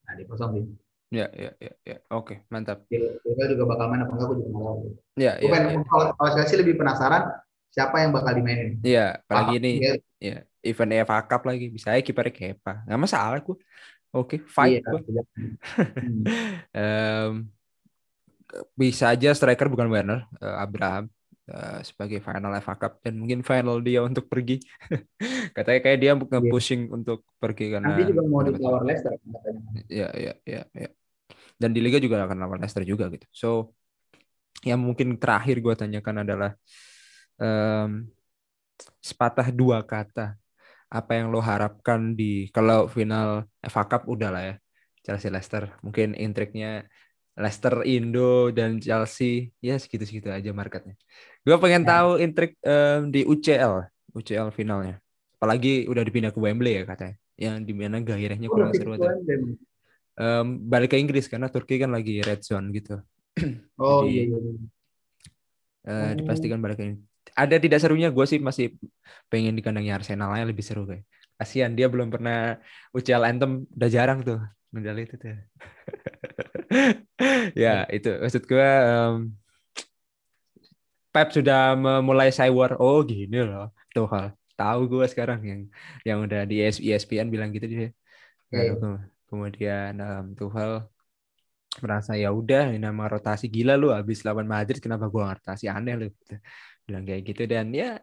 [0.06, 0.66] nah dipasang sih
[1.08, 1.96] Ya, ya, ya, ya.
[2.12, 2.84] Oke, mantap.
[2.92, 3.16] Dia,
[3.48, 4.78] juga bakal main apa enggak, gue juga nggak tahu.
[5.16, 5.80] Ya, gue ya, ya.
[5.88, 7.32] kalau, kalau saya sih lebih penasaran
[7.72, 8.76] siapa yang bakal dimainin.
[8.84, 9.72] Iya, apalagi ini,
[10.20, 11.70] ya, event EFA Cup lagi.
[11.70, 12.84] Bisa aja kipernya Kepa.
[12.86, 13.56] Nggak masalah gue.
[14.08, 14.80] Oke, okay, fight.
[14.80, 15.22] Iya,
[16.00, 16.22] hmm.
[16.72, 17.32] um,
[18.72, 21.12] bisa aja striker bukan Werner, uh, Abraham
[21.52, 24.60] uh, sebagai final FA Cup dan mungkin final dia untuk pergi.
[25.56, 26.96] katanya kayak dia nge-pushing yeah.
[26.96, 29.62] untuk pergi karena nanti juga mau ditawar Leicester katanya.
[29.88, 30.88] Ya, ya, ya, ya.
[31.58, 33.26] Dan di liga juga akan lawan Leicester juga gitu.
[33.32, 33.50] So
[34.66, 36.50] yang mungkin terakhir gue tanyakan adalah
[37.38, 38.08] um,
[38.98, 40.38] sepatah dua kata
[40.88, 44.54] apa yang lo harapkan di kalau final FA Cup udah lah ya
[45.04, 45.72] Chelsea Leicester.
[45.84, 46.88] Mungkin intriknya
[47.36, 49.52] Leicester Indo dan Chelsea.
[49.60, 50.96] Ya segitu-segitu aja marketnya.
[51.44, 51.88] Gue pengen ya.
[51.96, 55.00] tahu intrik um, di UCL UCL finalnya.
[55.38, 57.16] Apalagi udah dipindah ke Wembley ya katanya.
[57.38, 59.14] Yang di mana gairahnya kurang seru aja.
[60.18, 63.00] Um, balik ke Inggris karena Turki kan lagi red zone gitu.
[63.78, 64.52] Oh Jadi, iya, iya.
[65.88, 66.98] Uh, dipastikan balik ke
[67.42, 68.66] ada tidak serunya gue sih masih
[69.30, 71.04] pengen di kandangnya Arsenal aja lebih seru kayak
[71.38, 72.58] kasihan dia belum pernah
[72.96, 74.38] UCL Anthem udah jarang tuh
[74.74, 75.30] medali itu tuh.
[77.56, 78.08] Ya itu.
[78.22, 79.32] Maksud gue um,
[81.08, 83.72] Pep sudah memulai war oh gini loh.
[83.94, 84.26] Tuh hal.
[84.58, 85.60] Tahu gue sekarang yang
[86.08, 87.90] yang udah di ESPN bilang gitu dia.
[88.48, 88.72] Okay.
[89.28, 90.24] kemudian um,
[90.56, 90.88] hal
[91.84, 95.94] merasa ya udah ini nama rotasi gila lu habis lawan Madrid kenapa gua rotasi aneh
[96.00, 96.08] lu
[96.88, 98.00] bilang kayak gitu dan ya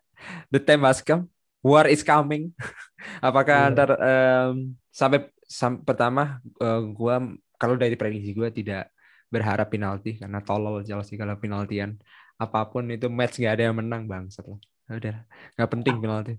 [0.53, 1.25] the time has come.
[1.65, 2.53] War is coming.
[3.25, 3.67] Apakah yeah.
[3.73, 7.25] antar um, sampai sam, pertama uh, gua
[7.57, 8.93] kalau dari prediksi gua tidak
[9.33, 11.97] berharap penalti karena tolol Chelsea kalau penaltian.
[12.37, 15.25] Apa pun itu match nggak ada yang menang bang setelah udah
[15.57, 16.33] nggak penting penalti.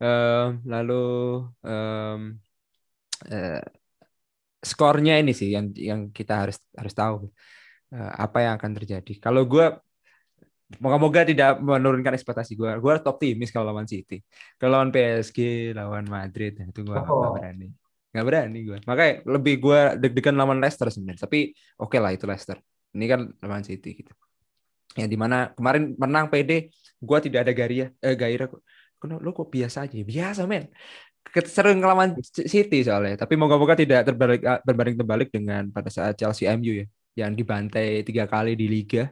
[0.00, 1.04] Um, lalu
[1.66, 2.20] um,
[3.28, 3.62] uh,
[4.64, 7.28] skornya ini sih yang yang kita harus harus tahu.
[7.92, 9.12] Uh, apa yang akan terjadi.
[9.20, 9.64] Kalau gue
[10.76, 12.68] Moga-moga tidak menurunkan ekspektasi gue.
[12.76, 14.20] Gue optimis kalau lawan City.
[14.60, 17.00] Kalau lawan PSG, lawan Madrid, nah itu gue oh.
[17.00, 17.72] gak berani.
[18.12, 18.78] Gak berani gue.
[18.84, 21.24] Makanya lebih gue deg-degan lawan Leicester sebenarnya.
[21.24, 22.60] Tapi oke okay lah itu Leicester.
[22.92, 24.12] Ini kan lawan City gitu.
[24.92, 26.68] Yang di mana kemarin menang PD,
[27.00, 27.88] gue tidak ada gairah.
[28.04, 28.48] Eh, gairah.
[29.00, 29.96] Kenapa lo kok biasa aja?
[30.04, 30.68] Biasa men.
[31.48, 33.16] Sering ngelawan City soalnya.
[33.24, 36.86] Tapi moga-moga tidak terbalik berbanding terbalik dengan pada saat Chelsea MU ya.
[37.24, 39.08] Yang dibantai tiga kali di Liga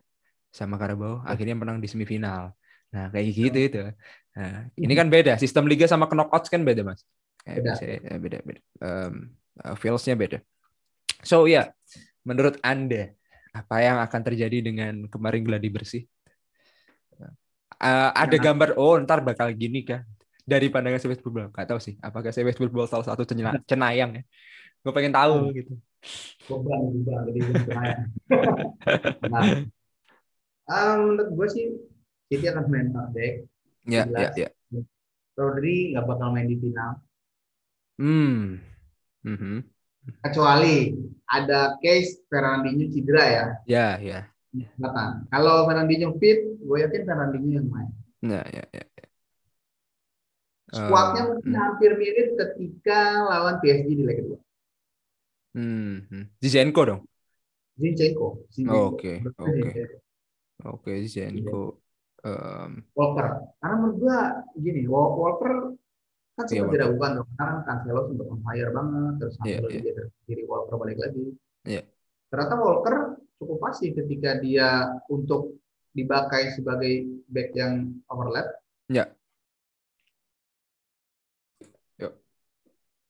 [0.57, 1.37] sama Karabau iya.
[1.37, 2.57] akhirnya menang di semifinal.
[2.97, 3.83] Nah, kayak gitu itu.
[4.33, 5.37] Nah, ini kan beda.
[5.37, 7.05] Sistem liga sama knockouts kan beda, Mas.
[7.45, 7.71] Kayak beda.
[7.77, 8.61] Bisa, ya, beda, beda.
[8.81, 9.13] Um,
[9.61, 10.39] uh, feelsnya beda.
[11.21, 11.65] So, ya, yeah.
[12.25, 13.13] menurut Anda,
[13.53, 16.05] apa yang akan terjadi dengan kemarin gladi bersih?
[17.77, 20.01] Uh, ada gambar, oh ntar bakal gini kah?
[20.47, 21.53] Dari pandangan Seves Football.
[21.53, 23.29] Gak tahu sih, apakah Seves Football salah satu
[23.71, 24.23] cenayang ya?
[24.81, 25.55] Gue pengen tahu hmm.
[25.61, 25.73] gitu.
[26.47, 27.39] Beban, beban, jadi
[27.69, 28.03] cenayang.
[29.33, 29.45] nah,
[30.67, 31.65] Um, menurut gue sih
[32.27, 33.47] City akan main back.
[33.87, 34.49] Ya, ya, ya.
[35.39, 36.99] Rodri nggak bakal main di final.
[38.03, 38.59] Hmm.
[39.23, 39.57] Mm -hmm.
[40.23, 40.95] Kecuali
[41.27, 43.47] ada case Fernandinho cedera ya.
[43.67, 44.21] Ya, ya.
[44.79, 47.91] Nah, kalau Fernandinho fit, gue yakin Fernandinho yang main.
[48.23, 48.85] Ya, ya, ya.
[48.87, 49.07] ya.
[50.67, 51.63] Squadnya uh, mungkin hmm.
[51.63, 54.39] hampir mirip ketika lawan PSG di leg kedua.
[55.55, 56.25] Hmm, hmm.
[56.43, 57.01] Zinchenko dong.
[57.79, 58.45] Zinchenko.
[58.67, 60.06] Oke, oke.
[60.67, 61.79] Oke, okay, Zenko.
[62.27, 63.55] Um, Walker.
[63.63, 64.19] Karena menurut gua
[64.59, 65.79] gini, Walker
[66.37, 67.31] kan iya, sempat tidak bukan dong.
[67.39, 69.83] Karena Cancelo sempat on fire banget, terus yeah, yeah.
[69.83, 71.25] dia diri Walker balik lagi.
[71.63, 71.85] Yeah.
[72.29, 72.97] Ternyata Walker
[73.39, 75.63] cukup pasti ketika dia untuk
[75.95, 78.59] dipakai sebagai back yang overlap.
[78.91, 79.09] Ya.
[81.97, 82.13] Yeah.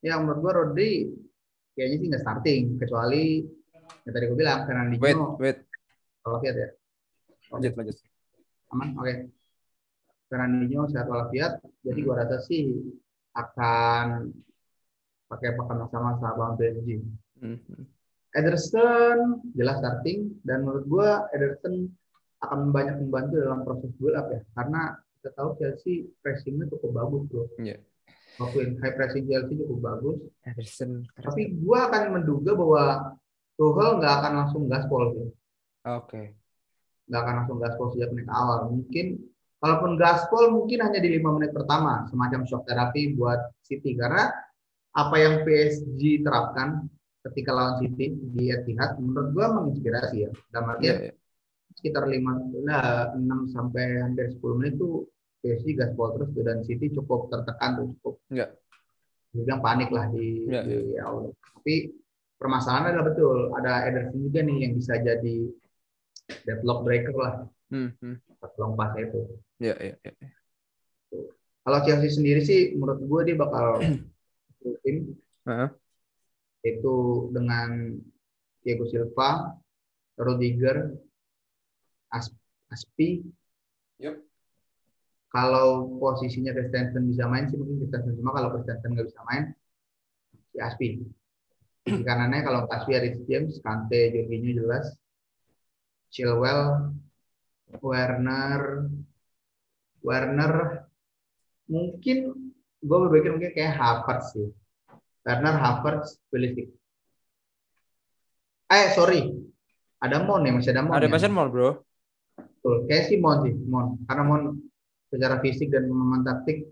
[0.04, 1.10] Ya menurut gua Rodri
[1.76, 3.44] kayaknya sih nggak starting kecuali
[4.06, 5.02] yang tadi gue bilang Fernandinho.
[5.02, 5.58] Wait, wait.
[6.22, 6.68] Kalau lihat ya.
[7.50, 7.96] Lanjut, lanjut.
[8.74, 9.04] Aman, oke.
[9.06, 9.16] Okay.
[10.26, 12.74] Fernandinho sehat walafiat, jadi gua rasa sih
[13.38, 14.34] akan
[15.30, 16.98] pakai pakan sama sama PSG.
[17.38, 17.86] Hmm.
[18.34, 21.94] Ederson jelas starting dan menurut gua Ederson
[22.42, 27.22] akan banyak membantu dalam proses build up ya karena kita tahu Chelsea pressingnya cukup bagus
[27.30, 27.44] bro.
[27.62, 27.80] Yeah.
[28.36, 30.18] Waktu high pressing Chelsea cukup bagus.
[30.42, 31.06] Ederson.
[31.14, 32.84] Tapi gua akan menduga bahwa
[33.54, 35.30] Tuchel nggak akan langsung gaspol gitu.
[35.86, 36.02] Oke.
[36.10, 36.26] Okay
[37.06, 38.70] nggak akan langsung gaspol sejak menit awal.
[38.70, 39.06] Mungkin
[39.62, 44.30] kalaupun gaspol mungkin hanya di lima menit pertama semacam shock terapi buat City karena
[44.96, 46.88] apa yang PSG terapkan
[47.30, 50.30] ketika lawan City di Etihad menurut gua menginspirasi ya.
[50.50, 51.14] Dalam artian yeah, yeah.
[51.76, 55.06] sekitar lima nah, 6 sampai hampir 10 menit tuh
[55.44, 58.14] PSG gaspol terus dan City cukup tertekan tuh cukup.
[58.32, 58.50] Yeah.
[59.30, 61.06] Dibilang panik lah di, yeah, di yeah.
[61.06, 61.34] awal.
[61.60, 61.92] Tapi
[62.40, 65.36] permasalahannya adalah betul ada Ederson juga nih yang bisa jadi
[66.46, 67.34] deadlock breaker lah.
[67.70, 68.16] Hmm, hmm.
[68.38, 69.20] Pas long pass itu.
[69.58, 70.12] Ya, ya, ya.
[71.66, 73.82] Kalau Chelsea sendiri sih menurut gue dia bakal
[74.62, 75.18] rutin.
[75.46, 75.70] Uh-huh.
[76.62, 76.94] Itu
[77.34, 77.98] dengan
[78.62, 79.54] Thiago Silva,
[80.18, 80.94] Rudiger,
[82.10, 82.30] As
[82.70, 83.22] Aspi.
[84.02, 84.22] Yep.
[85.30, 89.44] Kalau posisinya Christensen bisa main sih mungkin Christensen cuma kalau Christensen nggak bisa main
[90.54, 90.88] si Aspi.
[91.86, 94.94] Di kanannya kalau Aspi Rich James, Kante, Jorginho jelas,
[96.10, 96.92] Chilwell,
[97.82, 98.86] Werner,
[100.06, 100.52] Werner
[101.66, 102.18] mungkin
[102.78, 104.48] gue berpikir mungkin kayak Havertz sih.
[105.26, 106.70] Werner, Havertz, Pulisic.
[108.70, 109.34] Eh sorry,
[110.02, 110.94] ada Mon ya masih ada Mon.
[110.94, 111.12] Ada ya?
[111.12, 111.82] pasien Mon bro.
[112.38, 112.86] Betul.
[112.86, 113.86] Kayak sih Mon sih, Mon.
[114.06, 114.42] Karena Mon
[115.10, 116.66] secara fisik dan pemahaman taktik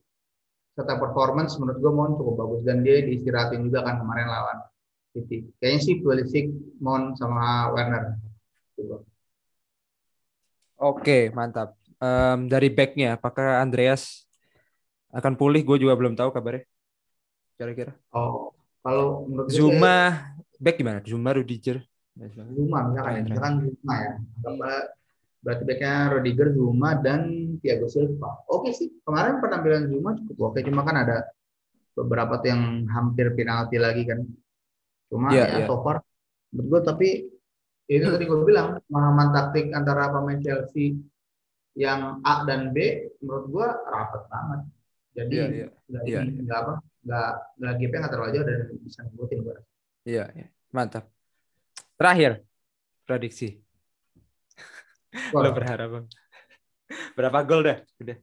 [0.74, 4.58] serta performance menurut gue Mon cukup bagus dan dia diistirahatin juga kan kemarin lawan
[5.14, 5.46] City.
[5.62, 6.46] Kayaknya sih Pulisic,
[6.82, 8.18] Mon sama Werner.
[8.74, 9.13] Gitu.
[10.78, 11.78] Oke, mantap.
[12.02, 14.26] Em, dari backnya, apakah Andreas
[15.14, 15.62] akan pulih?
[15.62, 16.66] Gue juga belum tahu kabarnya.
[17.54, 17.94] Kira-kira.
[18.10, 18.50] Oh,
[18.82, 20.98] kalau menurut Zuma, back gimana?
[21.06, 21.80] Zuma, Rudiger.
[22.54, 24.12] Zuma misalkan, ya, misalkan Zuma ya.
[25.44, 27.20] Berarti backnya Rudiger, Zuma dan
[27.60, 28.42] Thiago Silva.
[28.50, 31.30] Oke sih, kemarin penampilan Zuma cukup oke, cuma kan ada
[31.94, 34.24] beberapa tuh yang hampir penalti lagi kan.
[35.12, 35.66] Cuma Iya, ya iya.
[35.70, 36.02] so far
[36.50, 37.08] menurut gue tapi
[37.84, 40.98] itu tadi gue bilang pemahaman taktik antara pemain Chelsea
[41.74, 42.78] yang A dan B
[43.20, 44.60] menurut gue rapat banget.
[45.14, 45.66] Jadi Iya, iya.
[45.86, 46.42] nggak Iya, ini, iya.
[46.42, 46.72] nggak apa
[47.04, 47.28] nggak
[47.60, 49.56] nggak GP nggak terlalu jauh dan bisa ngikutin gue.
[50.04, 50.46] Iya, iya.
[50.70, 51.04] Mantap.
[51.94, 52.32] Terakhir,
[53.04, 53.48] prediksi.
[55.30, 56.06] Lo berharap Bang?
[57.14, 57.78] berapa gol dah?
[58.02, 58.18] Udah.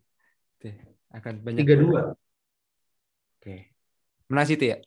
[0.60, 0.70] Oke.
[1.12, 1.64] Akan banyak.
[1.64, 2.02] tiga dua.
[3.40, 3.72] Oke.
[4.28, 4.78] Menang City ya?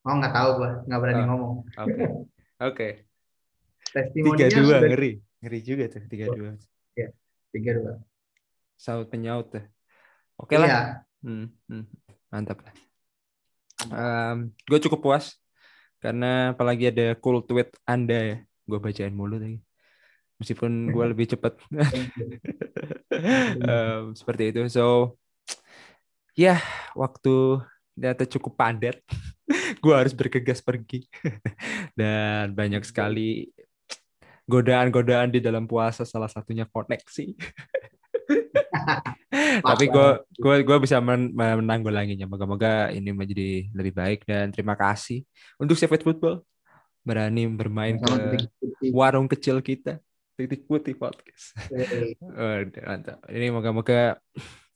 [0.00, 1.26] Oh nggak tahu gue nggak berani Oh.
[1.28, 1.52] ngomong.
[1.76, 2.02] Oke.
[2.60, 2.88] Oke.
[2.88, 3.09] Tiga
[3.90, 5.12] Testimoninya dua sudah ngeri.
[5.42, 6.50] Ngeri juga tuh tiga dua.
[7.50, 7.92] tiga dua.
[8.78, 9.64] Saut penyaut tuh.
[10.40, 10.68] Oke lah.
[10.68, 10.82] Iya.
[11.20, 11.84] Hmm, hmm.
[12.32, 12.74] Mantap lah.
[14.68, 15.40] gue cukup puas
[16.04, 18.36] karena apalagi ada cool tweet Anda ya.
[18.64, 19.58] Gue bacain mulu tadi.
[20.40, 21.60] Meskipun gue lebih cepat
[23.12, 24.64] Em, seperti itu.
[24.72, 25.18] So
[26.32, 26.56] ya
[26.96, 27.60] waktu
[27.98, 28.96] ternyata cukup padat.
[29.82, 31.06] gue harus bergegas pergi
[31.98, 33.50] dan banyak sekali
[34.48, 37.26] godaan-godaan di dalam puasa salah satunya koneksi.
[39.60, 42.30] Tapi gue gue gue bisa men menanggulanginya.
[42.30, 45.26] Moga-moga ini menjadi lebih baik dan terima kasih
[45.58, 46.46] untuk It Football
[47.00, 48.12] berani bermain ke
[48.92, 50.04] warung kecil kita
[50.40, 51.52] titik putih podcast.
[52.88, 53.20] Mantap.
[53.28, 54.16] Ini moga-moga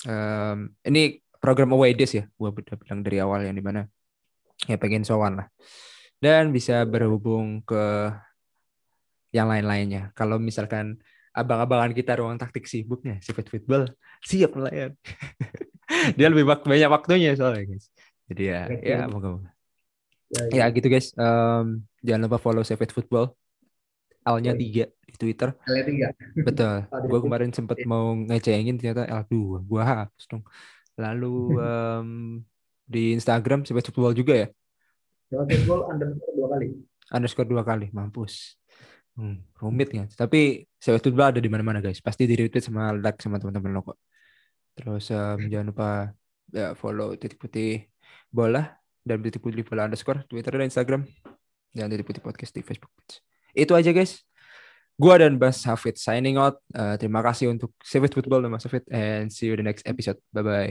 [0.05, 2.29] em, ini program away days ya.
[2.37, 3.88] Gua udah bilang dari awal yang di mana
[4.68, 5.48] ya pengen sowan lah.
[6.20, 8.12] Dan bisa berhubung ke
[9.35, 10.14] yang lain-lainnya.
[10.14, 11.03] Kalau misalkan
[11.35, 13.90] abang-abangan kita ruang taktik sibuknya, sifat football
[14.23, 14.94] siap melayan.
[16.16, 17.90] Dia lebih banyak waktunya soalnya guys.
[18.31, 18.87] Jadi ya, Betul.
[18.88, 19.51] ya moga-moga.
[20.31, 21.11] Ya, Ya gitu guys.
[21.18, 23.35] Em, jangan lupa follow Save It Football.
[24.25, 24.61] Alnya Oke.
[24.64, 25.53] tiga di Twitter.
[25.53, 26.07] Kalian tiga.
[26.33, 26.77] Betul.
[26.94, 29.61] Oh, Gue kemarin sempet mau ngecengin ternyata L2.
[29.68, 30.42] Gue hapus dong.
[30.97, 31.37] Lalu
[31.68, 32.09] em,
[32.88, 34.49] di Instagram Save It Football juga ya.
[35.29, 36.66] Jawa Football underscore dua kali.
[37.12, 37.87] Underscore dua kali.
[37.92, 38.57] Mampus.
[39.14, 40.11] Hmm, rumit kan.
[40.11, 42.03] Tapi Save It Football ada di mana-mana guys.
[42.03, 43.98] Pasti di retweet sama like sama teman-teman lo kok.
[44.74, 45.88] Terus em, jangan lupa
[46.50, 47.87] ya, follow titik putih
[48.27, 48.74] bola
[49.07, 51.07] dan titik putih bola underscore Twitter dan Instagram
[51.70, 53.22] dan titik putih podcast di Facebook page.
[53.55, 54.27] Itu aja guys.
[54.94, 56.62] Gua dan Bas Hafid signing out.
[56.70, 60.18] Uh, terima kasih untuk Save Football dan Mas Hafid and see you the next episode.
[60.31, 60.70] Bye bye.